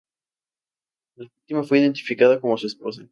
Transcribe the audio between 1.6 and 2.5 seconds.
fue identificada